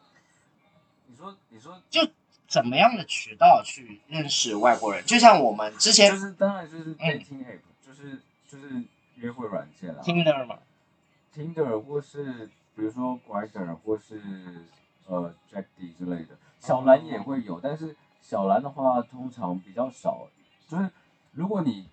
[1.08, 2.08] 你说，你说，就
[2.46, 5.04] 怎么样的渠道去认识外国人？
[5.04, 8.84] 就像我们之前就是当然就是 dating app，、就是就是
[9.16, 10.60] 约会软件啦 Tinder 嘛，
[11.34, 14.20] ，Tinder 或是比如说 Grindr 或是
[15.06, 20.28] 呃 Jack D 之类的，小蓝也会有，但是小蓝的话通常比较少，
[20.68, 20.90] 就是
[21.32, 21.88] 如果你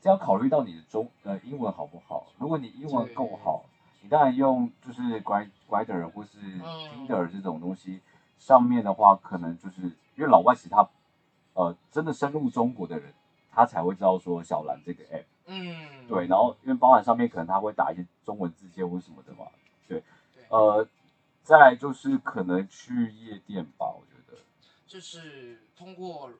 [0.00, 3.64] 这要考虑到你的中呃英文好不好，如果你英文够好，
[4.02, 7.06] 你当然用就是 Grind Grindr 或是嗯。
[7.06, 8.00] Tinder 这种东西。
[8.38, 9.82] 上面的话，可能就是
[10.14, 10.88] 因为老外其实他，
[11.54, 13.12] 呃，真的深入中国的人，
[13.50, 18.48] 他才会知道说小蓝这个 app，嗯，对，然后因为包含上面可能他会打一些中文
[18.78, 19.46] 字界或什么的嘛，
[19.88, 20.02] 对，
[20.34, 20.44] 对。
[20.50, 20.86] 呃，
[21.42, 24.38] 再来就是可能去夜店吧，我觉得，
[24.86, 26.30] 就是通过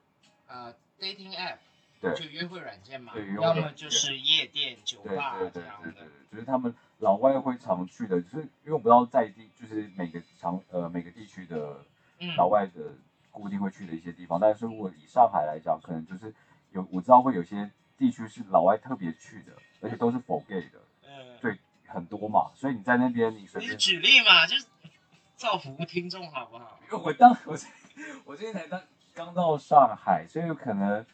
[0.47, 1.57] 呃 dating app
[1.99, 11.83] 对就约会软件嘛对要么就是夜店、酒对吧对对这样的对对，，就是他们老外会常去的，就是因为我不知道在地就是每个常呃每个地区的
[12.19, 12.93] 嗯，老外的
[13.31, 16.33] 固定会去的一些地方，但是如果以上海来讲，可能就是
[16.71, 20.79] 有我知道会有些地区是老外特别去的，而且都是否 gay 的，
[21.89, 24.65] 很多嘛，所以你在那边你随你便，举例嘛，就是
[25.35, 26.79] 造福听众好不好？
[26.91, 27.57] 因为我当我
[28.25, 28.81] 我今天才刚
[29.13, 31.05] 刚到上海，所以有可能，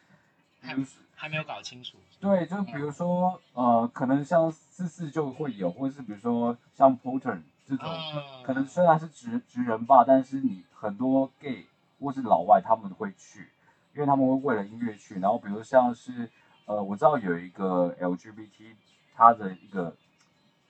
[0.60, 0.76] 还
[1.14, 11.66] 还没有搞清楚，对，就比如说呃，可能像四四就会有，或者是比如说像 Porter 这种，嗯，可能虽然是直直人吧，但是你很多 gay
[11.98, 13.48] 或是老外他们会去，
[13.94, 15.18] 因为他们会为了音乐去。
[15.18, 16.30] 然后比如像是
[16.66, 18.74] 呃，我知道有一个 LGBT
[19.14, 19.96] 他的一个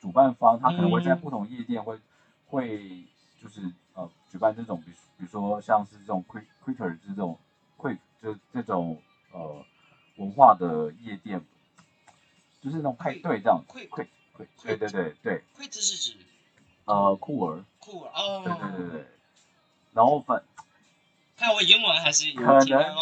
[0.07, 1.21] 主办方他可能会在嗯。
[1.21, 1.99] 不同夜店会、
[2.47, 3.03] 会
[3.43, 3.61] 就是
[3.95, 7.37] 呃举办这种，比如比如说像是这种 quick quicker 这种
[7.77, 9.65] quick 就这种呃
[10.15, 11.45] 文化的夜店，
[12.61, 16.17] 就是那种派对这样 Quick- quick quick 对对对对，惠子是指
[16.85, 19.07] 呃酷儿，酷儿哦，对对对对，
[19.93, 20.41] 然后反
[21.37, 22.95] 看我英文还是有可能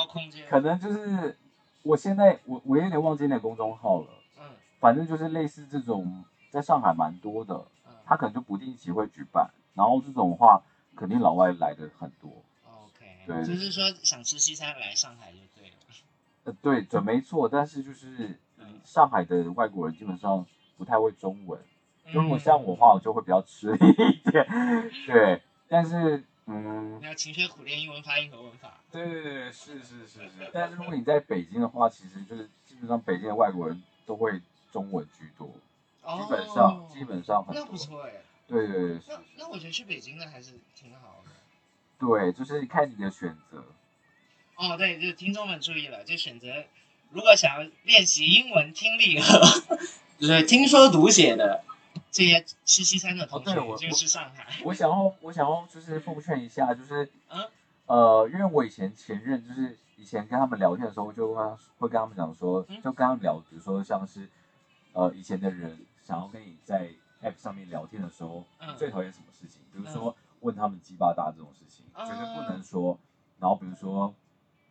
[0.48, 1.36] 可能就是
[1.82, 4.56] 我现在我我有点忘记那个公众号了，嗯。
[4.80, 7.92] 反正就是类似这种在上海蛮多的，嗯。
[8.06, 10.62] 他可能就不定期会举办，然后这种的话
[10.94, 12.30] 肯定老外来的很多。
[12.64, 13.44] ，OK，对。
[13.44, 15.76] 就是说想吃西餐来上海就对了，
[16.44, 18.80] 呃，对，准没错，但是就是嗯。
[18.84, 20.46] 上海的外国人基本上
[20.78, 21.60] 不太会中文，
[22.12, 24.46] 就如果像我的话，我就会比较吃力一点，
[25.06, 34.40] 对，但是嗯你，要勤学苦练英文发音和文法，对对对，是是是是， 但是如果你在北京的话，其实就是基本上北京的外国人都会
[34.70, 35.50] 中文居多，哦
[36.04, 38.12] 基本上基本上很那，不错哎，
[38.46, 41.30] 对对对是那那我觉得去北京的还是挺好的。
[41.98, 43.64] 对，就是看你的选择。
[44.56, 46.48] 哦，对，就听众们注意了，就选择
[47.10, 49.40] 如果想要练习英文听力和
[50.18, 51.64] 就是听说读写的
[52.10, 54.46] 这些吃西餐的同学，哦对我就是上海。
[54.64, 57.48] 我想要，我想要就是奉劝一下，就是，嗯
[57.86, 64.28] 呃，因为我以前前任就是以前跟他们聊天的时候，就跟他会跟他们讲说，嗯就跟他们聊，比如说像是，
[64.92, 66.90] 呃，以前的人想要跟你在
[67.22, 69.62] app 上面聊天的时候，最讨厌什么事情？
[69.72, 72.98] 比如说问他们鸡巴大这种事情，嗯绝对不能说。
[73.40, 74.14] 然后比如说，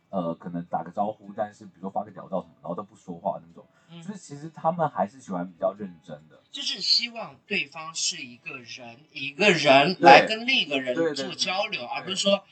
[0.10, 6.39] 呃，可能打个招呼，但是比如说发个屌照什么，然后都不说话那种，嗯就是其实他们还是喜欢比较认真的。
[6.50, 12.43] 就是希望对方是一个人，一个人来跟另一个人做交流，而不是说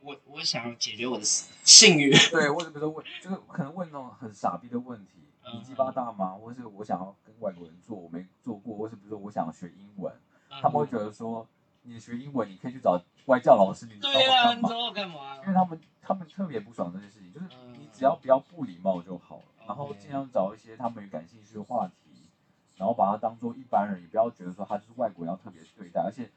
[0.00, 2.10] 我我想要解决我的性欲。
[2.30, 6.32] 对，或者比如说问，就是可能问那种很傻逼的问题，嗯你鸡巴大吗？
[6.32, 10.12] 或是我想要跟外国人做，我没做过，或是比如说我想学英文，
[10.48, 11.46] 他们会觉得说，
[11.82, 15.36] 你学英文你可以去找外教老师，你找我干嘛？
[15.42, 22.28] 因为他们他们特别不爽这件事情，就是嗯你只要不要不礼貌就好了，然后尽量找一些他们有感兴趣的话题，
[22.76, 26.28] 然后把它当做一般人，也不要觉得说他就是外国人要特别对待，而且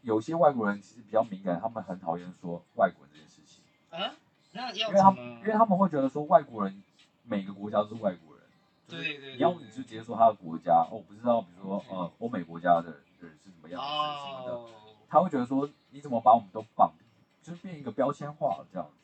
[0.00, 3.62] 有些外国人其实比较敏感，他们很讨厌说外国人这件事情。
[3.90, 4.14] 啊，
[4.52, 5.10] 那要因为他？
[5.10, 6.82] 们因为他们会觉得说外国人
[7.26, 8.44] 每个国家都是外国人，
[8.88, 14.70] 对对对你要你就直接说他的国家，哦，我不知道，比如说呃欧美国家的人是怎么样子什么的，哦，
[15.08, 16.94] 他会觉得说你怎么把我们都绑，
[17.42, 18.96] 就是变一个标签化了这样子。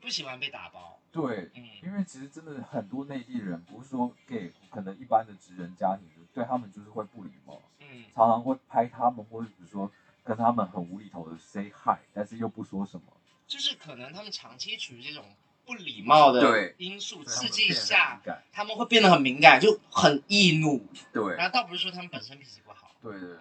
[0.00, 0.98] 不喜欢被打包。
[1.12, 9.92] 对，嗯因为其实真的很多内地人不是说 gay，可能一般的职人家庭，对他们就是会不礼貌，嗯，常常会拍他们，或者比如说
[10.24, 13.06] 跟他们很无厘头的 say hi，但是又不说什么。
[13.46, 15.24] 就是可能他们长期处于这种
[15.64, 18.20] 不礼貌的对因素刺激下
[18.52, 20.84] 他们会变得很敏感，就很易怒。
[21.12, 22.90] 对然后倒不是说他们本身脾气不好。
[23.00, 23.38] 对对对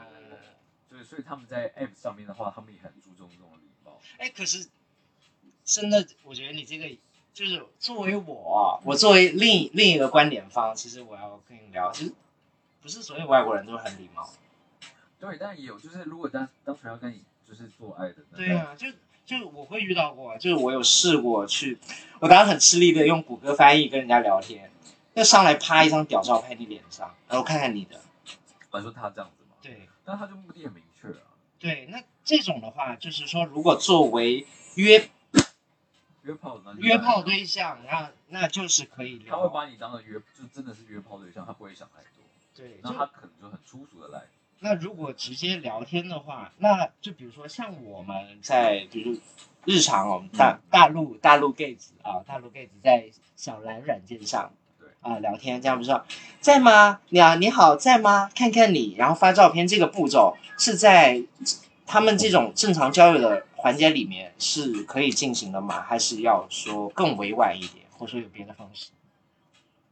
[0.89, 3.99] 对所以他们在 App 上面的话，他们也很注重这种礼貌。
[4.17, 4.67] 哎，可是
[5.65, 6.87] 真的，我觉得你这个
[7.33, 12.13] 就是作为我，我作为另另一个观点方，其实我要跟你聊，其实
[12.81, 14.29] 不是所有外国人都很礼貌。
[15.19, 18.87] 对，但也有就是，如果当当时要跟你就是做爱的，那对啊，就
[19.25, 21.77] 就我会遇到过，就是我有试过去，
[22.19, 24.71] 我当时很吃力的用谷歌翻译跟人家聊天，
[25.13, 28.01] 要上来啪一张屌照拍你脸上，然后看看你的，
[28.71, 29.87] 我说他这样子嘛，对。
[30.03, 35.09] 但他就目的很明确啊，对，那这种的话，就是说如果作为约
[36.23, 42.23] 约炮的那约炮对象，那那就是可以聊，他会把你当成约，就真的是约炮对象，他不会想太多，
[42.55, 44.23] 对，那就他可能就很粗俗的来，
[44.63, 49.17] 那如果直接聊天的话，那就比如说像我们在，比如
[49.65, 56.05] 日常哦，大大陆大陆 gay 子啊，大陆 gay 子在小蓝软件上，对啊聊天，这样不是说
[56.39, 56.99] 在吗？
[57.09, 58.29] 你啊你好在吗？
[58.35, 61.23] 看看你，然后发照片，这个步骤是在
[61.87, 65.81] 他们这种正常交友的环节里面是可以进行的吗？
[65.81, 68.91] 还是要说更委婉一点，或者说有别的方式？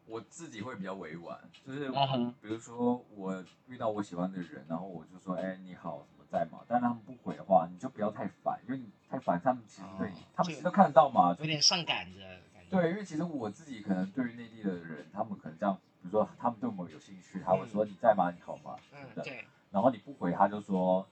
[0.10, 1.90] 我自己会比较委婉，就是
[2.42, 6.60] 比如说我遇到我喜欢的人，然后我就说，哎，你好，什么在吗？
[6.68, 12.70] 但是他们不回的话，你就不要太烦，因为你太烦，他们其实对他们其实都看得到嘛，有点上赶着的感觉。
[12.72, 18.32] 对，因为其实我自己可能对于内地的人，他们可能这样，比如说他们对我们有兴趣，他会说你在吗？
[18.32, 18.76] 你好吗？
[18.90, 19.22] 什么的。
[19.22, 21.08] 嗯对，然后你不回，他就说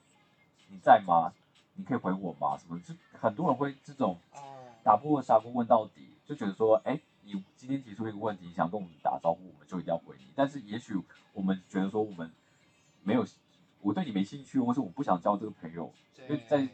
[0.68, 1.32] 你在吗？
[1.74, 2.58] 你可以回我吗？
[2.58, 2.80] 什么？
[2.80, 6.98] 就很多人会这种哦，打破砂锅问到底，就觉得说，哎，
[7.30, 10.24] 你今天提出一个问题，你想跟我们打招呼，我们就一定要回你。
[10.34, 10.94] 但是也许
[11.34, 12.32] 我们觉得说我们
[13.02, 13.26] 没有，
[13.80, 16.66] 我对你没兴趣，或是我不想交这个朋友，因为在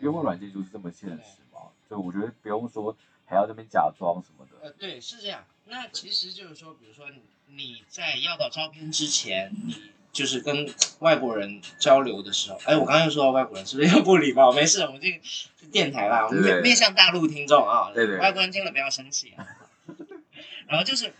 [0.00, 1.70] 约会软件就是这么现实嘛。
[1.86, 4.56] 所以我觉得不用说还要这边假装什么的。
[4.62, 5.44] 呃，对，是这样。
[5.66, 14.52] 那其实就是说，比如说你你在要到照片之前，你就是跟外国人交流的时候，哎，我刚刚又说到外国人，是不是又不礼貌？
[14.52, 19.46] 没事，我们这个是电台啦，我们面面向大陆听众啊，对对外国人听了不要生气啊。
[20.68, 21.12] 然后就是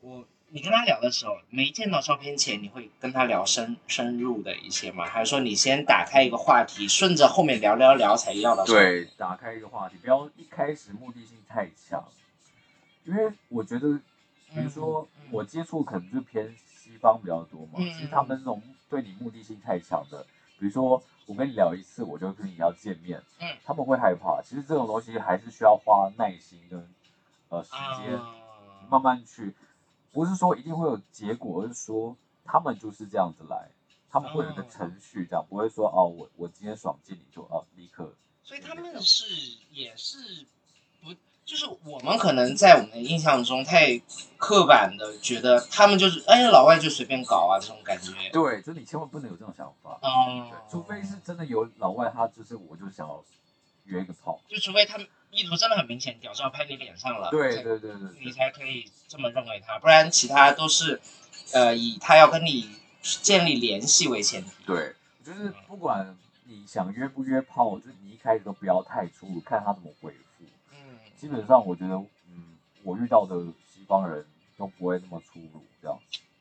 [0.00, 5.04] 我，你跟他聊的时候，没见到照片前，你会跟他聊深深入的一些吗？
[5.06, 8.64] 还是说你先打开一个话题，顺着后面聊聊聊才要到？
[8.64, 12.04] 对，打开一个话题，不要一开始目的性太强，
[13.04, 14.00] 因为我觉得，
[14.54, 16.63] 比如说我接触可能就偏西
[17.12, 20.26] 方比较多嘛，嗯其实他们那种对你目的性太强的，
[20.58, 24.42] 比如说我跟你聊一次，我就跟你要见面，嗯他们会害怕。
[24.42, 26.88] 其实这种东西还是需要花耐心跟
[27.50, 28.34] 呃时间，啊，
[28.90, 29.54] 慢慢去，
[30.12, 33.68] 不是说一定会有结果，而是说他们就是这样子来，
[34.10, 38.12] 他们会有一个哦程序，这样不会说哦，我我今天爽见你就哦立刻。
[38.42, 39.24] 所以他们是
[39.70, 40.46] 也是
[41.02, 44.00] 不，就是我们可能在我们的印象中太
[44.38, 48.12] 刻板的觉得他们就是哎老外就随便搞啊这种感觉。
[48.32, 53.22] 对，就是你千万不能有这种想法，嗯，，除非是真的有老外，他就是我就想要
[53.84, 61.00] 约一个炮，就除非他们意图真的很明显，屌照拍你脸上了，对对对对对你才可以这么认为他，不然其他都是
[61.52, 62.70] 呃以他要跟你
[63.02, 64.50] 建立联系为前提。
[64.64, 70.16] 对，就是不管你想约不约炮，就是你一开始都不要太粗鲁，看他怎么回复。
[70.16, 70.23] 嗯，
[71.16, 71.94] 基本上我觉得，
[72.30, 75.98] 嗯，我遇到的西方人都不会那么粗鲁这样，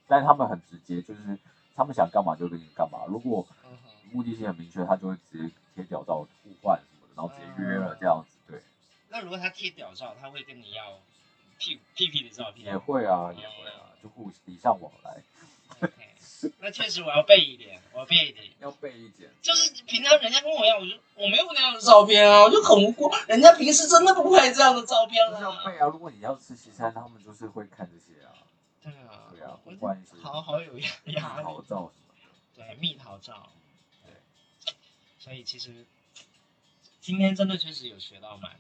[0.08, 1.38] 但是他们很直接，就是
[1.76, 3.06] 他们想干嘛就跟你干嘛。
[3.08, 3.46] 如果
[4.12, 8.38] 目的性很明确，他就会直接贴屌照互换什么的，然后直接约了这样子。
[8.48, 8.62] 对，
[9.10, 11.00] 那如果他贴屌照，他会跟你要
[11.58, 12.66] 屁屁屁的照片？
[12.68, 15.24] 也会啊，也会啊，就互礼尚往来
[16.60, 18.46] 那确实我要背一点，我要背一点。
[18.60, 19.30] 要背一点。
[19.42, 23.12] 就是平常人家跟我要，我就我没有那样的照片啊，我就很无辜。
[23.28, 25.64] 人家平时真的不拍这样的照片就是要啊。
[25.66, 25.88] 备啊！
[25.88, 28.34] 如果你要吃西餐，他们就是会看这些啊，
[28.82, 31.62] 对啊，对啊，我互换一些好好有压压力好。
[31.62, 32.30] 照什么的。
[32.56, 33.50] 对，蜜桃照。
[34.06, 34.74] 对，
[35.20, 35.86] 所以其实
[37.00, 38.60] 今天真的确实有学到蛮多。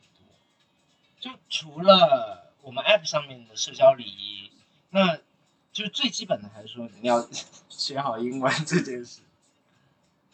[1.19, 4.52] 就除了我们 App 上面的社交礼仪，
[4.89, 5.19] 那
[5.74, 7.28] 就是最基本的，还是说你要
[7.68, 9.22] 学好英文这件事。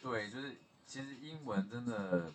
[0.02, 2.30] 对，就是其实英文真的，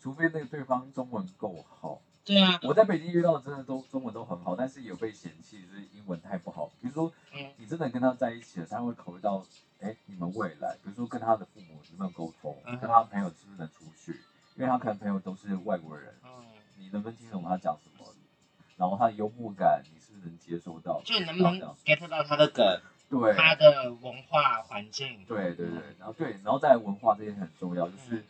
[0.00, 2.00] 除非那个对方中文够好。
[2.24, 6.70] 对啊，我在北京遇到的真的都中文都很好，但是有被嫌弃，就是英文太不好。
[6.80, 9.44] 比如说，嗯你真的跟他在一起了，他会考虑到，
[9.80, 14.20] 哎，你们未来，比如说跟他的父母有没有沟通，嗯跟他朋友是不是能出去，
[14.54, 16.44] 因为他可能朋友都是外国人，嗯，
[16.78, 17.89] 你能不能听懂他讲什么？
[18.80, 21.02] 然后他的幽默感，你是能接受到？
[21.04, 22.64] 就你能不能 get 到他的梗，
[23.10, 25.22] 对，他的文化环境？
[25.26, 28.24] 对对对，然后对，然后在文化这些很重要，就是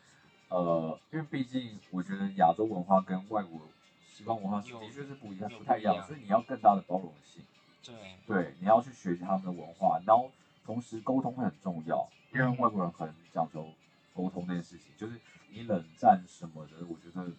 [0.48, 3.60] 呃，因为毕竟我觉得亚洲文化跟外国
[4.04, 7.44] 西方文化是的确是不一样，不太一样，不一样所以你要更大的包容性。
[7.84, 7.94] 对，
[8.26, 10.32] 对，你要去学习他们的文化，然后
[10.66, 13.68] 同时沟通会很重要，因为外国人很讲究
[14.12, 17.30] 沟通这件事情，就是你冷战什么的，我觉得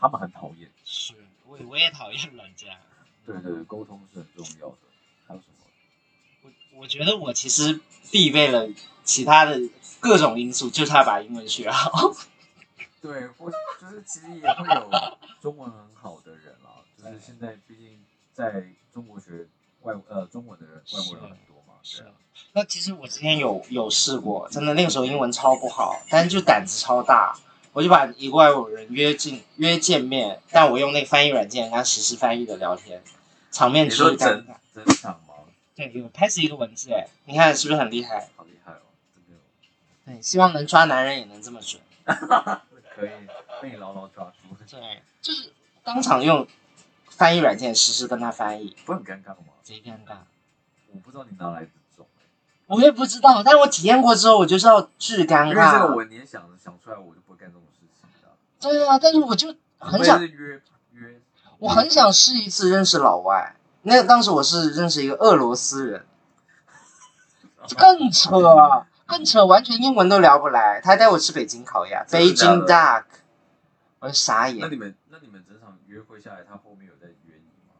[0.00, 0.70] 他们很讨厌。
[0.84, 1.14] 是
[1.46, 2.78] 我我也讨厌人家。
[3.26, 4.76] 对对对，沟通是很重要的。
[5.28, 6.50] 还有什么？
[6.72, 8.68] 我我觉得我其实必备了
[9.04, 9.60] 其他的
[10.00, 11.92] 各种因素，就差把英文学好。
[13.02, 14.90] 对，我就是其实也会有
[15.40, 19.46] 中文很好的人啦，就是现在毕竟在中国学
[19.82, 22.12] 外呃中文的人外国人很多嘛，对啊，
[22.52, 27.38] 那其实我之前有有试过，真的那个时候英文超不好，但是就胆子超大，
[27.72, 33.00] 我就把一个外国人约进约见面，但我用那个翻译软件跟他实时翻译的聊天，
[33.52, 34.56] 场面你之尴尬。
[34.74, 35.34] 整场吗？
[35.76, 38.28] 对，我拍死一个文字，哎，你看是不是很厉害？
[38.34, 39.40] 好厉害哦，真的
[40.06, 41.80] 有对，希望能抓男人也能这么准。
[42.96, 43.10] 可以
[43.62, 45.52] 被你牢牢抓住，对，就是
[45.84, 46.46] 当场用
[47.08, 49.54] 翻译软件实时跟他翻译，不会很尴尬吗？
[49.62, 50.16] 贼尴尬。
[50.92, 51.68] 我不知道你哪来的
[52.66, 55.94] 我也不知道，但我体验过之后，我就知道巨尴因为这个尬。
[55.94, 57.14] 我联想想出来，我。
[58.60, 60.60] 对啊，但是我就很想，约
[60.92, 61.20] 约，
[61.58, 63.56] 我很想试一次认识老外。
[63.82, 66.04] 那当时我是认识一个俄罗斯人，
[67.78, 68.30] 更扯，
[69.06, 70.80] 更扯，完全英文都聊不来。
[70.82, 73.04] 他还带我吃北京烤鸭真的假，Beijing 的 Duck，
[74.00, 74.68] 我傻眼那。
[74.68, 77.74] 你们那你们整场约会下来，他后面有在约你吗？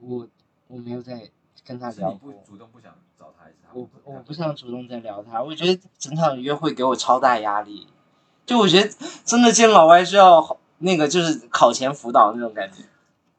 [0.00, 0.28] 我
[0.66, 1.30] 我没有在
[1.64, 3.70] 跟他聊是你不过，主动不想找他，还是他？
[3.72, 5.40] 我不我不想主动再聊他。
[5.40, 7.86] 我觉得整场约会给我超大压力，
[8.44, 8.92] 就我觉得
[9.24, 12.82] 真的见老外需要那个就是考前辅导那种感觉。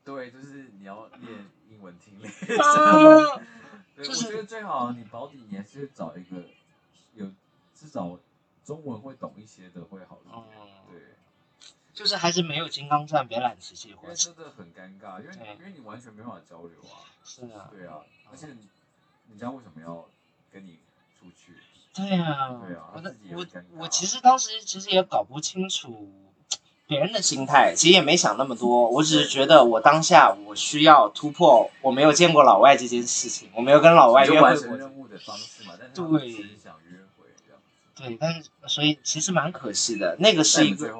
[0.04, 2.28] 对，就是你要练英文听力。
[2.58, 3.42] 啊
[3.96, 6.44] 对，就是我觉得最好你保底你还是找一个
[7.14, 7.28] 有
[7.76, 8.18] 至少
[8.64, 10.40] 中文会懂一些的会好一点。
[10.40, 10.46] 哦
[10.90, 11.00] 对，
[11.94, 14.16] 就是还是没有金刚钻，别揽瓷器活因为。
[14.16, 17.06] 真的很尴尬，因为对因为你完全没办法交流啊。
[17.24, 18.00] 是啊，对啊，
[18.32, 18.48] 而且
[19.28, 20.10] 你知道为什么要
[20.52, 20.80] 跟你
[21.20, 21.58] 出去。
[21.94, 23.02] 对呀，我
[23.36, 23.46] 我
[23.78, 26.12] 我其实当时其实也搞不清楚
[26.88, 34.56] 别人的心态，其实也没想那么多，我只是觉得我当下我需要突破我没有见过老外这件事情，我没有跟老外约会过。
[34.56, 37.62] 成任务的方式嘛，但是对想约会这样。
[37.96, 40.92] 对，但是所以其实蛮可惜的，那个是一个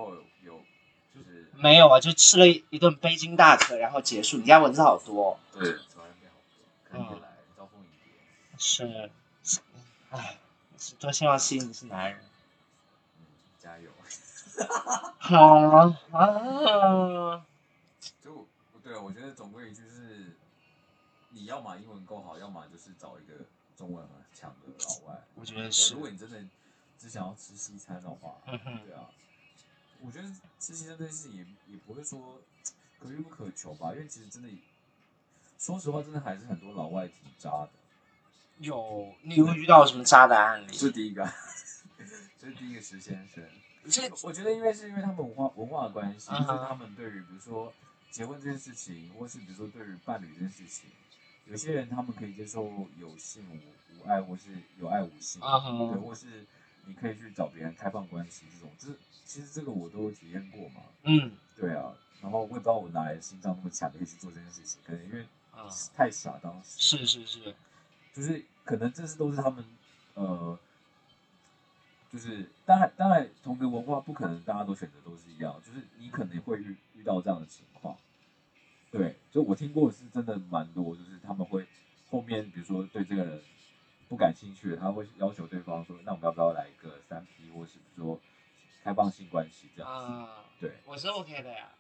[1.56, 4.38] 没有啊，就吃了一顿北京大餐，然后结束。
[4.38, 8.58] 你家蚊子好多哦、对，从来变好多，可能也来招蜂引蝶。
[8.58, 9.10] 是，
[9.44, 9.60] 是
[10.12, 10.43] 唉，是
[11.00, 12.20] 多希望吸引的是男人。
[13.20, 13.26] 嗯，
[13.60, 13.90] 加油。
[15.18, 15.58] 好
[16.12, 17.46] 啊，
[18.22, 18.46] 就
[18.84, 20.36] 对，我觉得总归一句是，
[21.30, 23.34] 你要么英文够好，要么就是找一个
[23.76, 25.20] 中文很强的老外。
[25.36, 26.44] 我觉得是如果你真的
[27.00, 29.10] 只想要吃西餐的话，嗯对啊，
[30.02, 30.28] 我觉得
[30.60, 32.40] 吃西餐这件事情也也不会说
[33.00, 34.50] 可遇不可求吧，因为其实真的，
[35.58, 37.70] 说实话，真的还是很多老外挺渣的。
[38.60, 40.68] 有你有遇到什么渣的案例？
[40.68, 41.24] 这是第一个，
[42.40, 43.44] 这是第一个石先生。
[43.90, 47.74] 这我觉得，因为是因为他们文化文化的关系，嗯哼所以他们对于比如说
[48.10, 50.90] 结婚这件事情，或是比如说对于伴侣这件事情，
[51.46, 52.64] 有些人他们可以接受
[52.98, 54.44] 有性无无爱，或是
[54.80, 56.46] 有爱无性，啊对，或是
[56.86, 58.88] 你可以去找别人开放关系这种，这
[59.26, 61.94] 其实这个我都有体验过嘛，嗯对啊。
[62.22, 67.54] 然后我也不知道我哪来的心脏那么强，可以去做这件事情，可能因为啊，太傻，当时是是是，
[68.14, 69.66] 就是可能这是都是他们
[70.14, 70.58] 呃，
[72.12, 77.98] 就是当然当然同个文化不可能大家都选择都是一样，就是你可能会遇遇到这样的情况。
[78.92, 81.66] 对，就我听过是真的蛮多，就是他们会
[82.12, 83.42] 后面比如说对这个人
[84.08, 88.20] 不感兴趣了，他会要求对方说，那我们要不要来一个三 P，或是说
[88.84, 90.14] 开放性关系这样子。
[90.14, 91.72] 啊，对，我是 OK 的呀，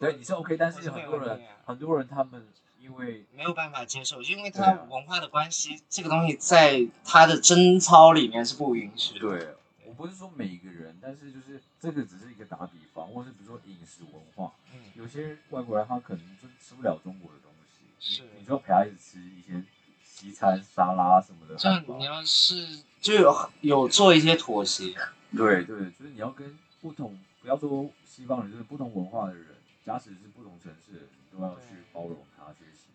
[0.00, 2.48] 对，你是 OK，但是很多人啊很多人他们
[2.80, 9.20] 因为没有办法接受，因为他文化的关系，这个东西在他的贞操里面是不允许的。
[9.20, 9.54] 对，
[9.84, 18.22] 我不是说每一个人，但是就是这个只是一个打比方，或是比如说饮食文化，嗯，有些外国人他可能就吃不了中国的东西，是。
[18.22, 19.62] 你你就陪他一起吃一些
[20.02, 24.94] 西餐、沙拉什么的这样你要是就有有做一些妥协，
[25.36, 29.46] 对对，就是你要跟不同，不要说西方人，就是不同文化的人，
[29.84, 32.88] 假使是不同城市的人，你都要去包容他学习。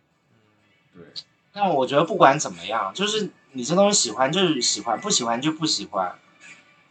[0.93, 1.05] 对，
[1.51, 6.17] 但我觉得不管怎么样，就是你这东西喜欢就是喜欢，不喜欢就不喜欢。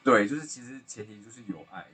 [0.03, 1.87] 对，就是其实前提就是有爱，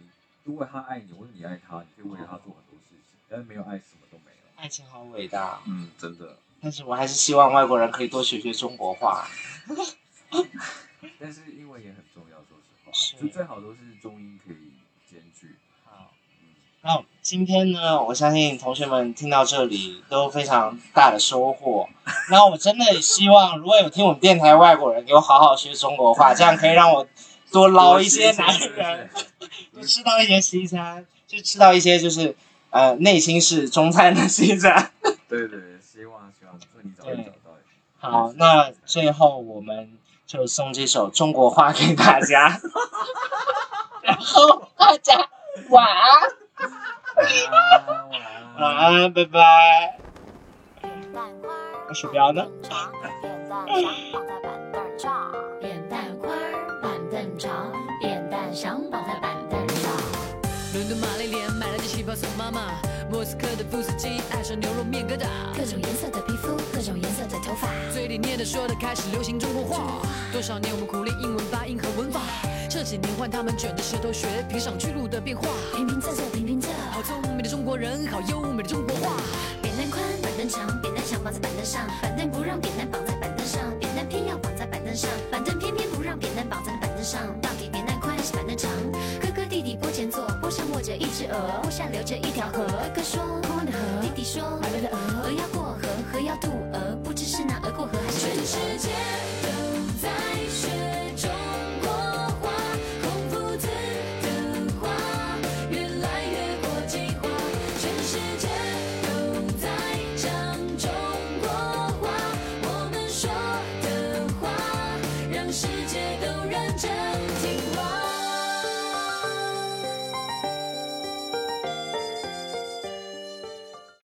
[0.45, 4.39] 如果他爱你，或者你爱他，你可以为了他做很多事情，但是没有爱，什么都没有。
[4.57, 6.37] 爱情好伟大，嗯，真的。
[6.61, 9.27] 但是我还是希望外国人可以多学学中国话。
[11.19, 14.73] 但是英文也很重要，说实话，是就最好都是中英可以
[15.09, 15.55] 兼具。
[15.85, 16.49] 好，嗯，
[16.83, 21.87] 那今天呢，我相信同学们听到这里都非常大的收获。
[22.31, 27.07] 那我真的希望，如果有听我们电台外国人，给我好好学中国话，这样可以让我
[27.53, 29.11] 多捞一些男人，
[29.75, 32.35] 多吃到一些西餐，就吃到一些就是
[32.71, 34.91] 呃内心是中餐的西餐。
[35.29, 37.55] 对对对，希望希望祝你早点找到。
[37.99, 39.93] 好，那最后我们
[40.27, 42.59] 就送这首中国话给大家，
[44.03, 45.29] 然后大家
[45.69, 46.23] 晚安，
[48.59, 49.99] 晚安，拜拜。
[51.89, 52.47] 那鼠标呢？
[55.61, 59.91] 扁担块儿，板凳长，扁担想绑在板凳上。
[60.75, 62.73] 伦敦玛丽莲买了件旗袍送妈妈，
[63.11, 67.69] 莫斯科的布斯基爱上牛肉面疙瘩，各种颜色的皮肤，各种颜色的头发。
[67.93, 70.07] 嘴里念的说的开始流行中国话。
[70.33, 72.21] 多少年我们苦练英文发音和文法，
[72.69, 75.49] 这几年换他们卷着舌头学披上巨鹿的变化。
[75.75, 76.69] 平平仄仄平平仄，
[77.03, 78.21] 聪明的中国人，好？
[78.23, 79.17] 优美的中国话。
[79.63, 87.21] 扁担宽，板凳长，扁担想绑在板凳上，板凳不让扁担绑在板凳上，扁担偏要绑在板凳上，板凳偏偏不让扁担绑在板凳上。
[87.41, 88.71] 到底扁担宽还是板凳长？
[89.21, 92.67] 哥哥弟弟坡前坐，坡上卧着一只鹅，坡下流着一条河。
[92.67, 98.89] 哥哥说空的河，弟弟说白白的鹅，鹅要过河，河要渡鹅，不知是那鹅过河还是全世界
[99.43, 99.49] 都
[100.03, 100.09] 在